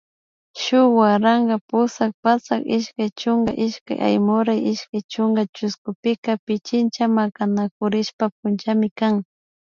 Shuk 0.61 0.87
waranka 0.99 1.55
pusak 1.69 2.11
patsak 2.23 2.61
ishkay 2.77 3.09
chunka 3.19 3.51
ishkay 3.65 3.99
Aymuray 4.07 4.59
ishkay 4.71 5.03
chunka 5.11 5.43
chushkupika 5.55 6.31
Pichincha 6.45 7.03
Makanakurishka 7.17 8.25
punllami 8.37 8.89
kan 8.99 9.13